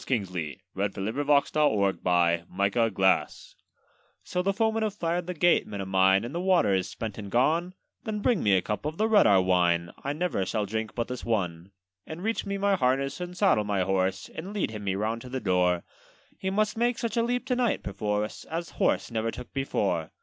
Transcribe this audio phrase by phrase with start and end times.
[0.03, 1.13] Eversley, 1862.
[1.13, 2.09] THE KNIGHT'S LEAP: A
[2.57, 3.29] LEGEND OF ALTENAHR
[4.23, 7.19] 'So the foemen have fired the gate, men of mine; And the water is spent
[7.19, 7.75] and gone?
[8.03, 11.07] Then bring me a cup of the red Ahr wine: I never shall drink but
[11.07, 11.69] this one.
[12.07, 15.29] 'And reach me my harness, and saddle my horse, And lead him me round to
[15.29, 15.83] the door:
[16.39, 20.09] He must take such a leap to night perforce, As horse never took before.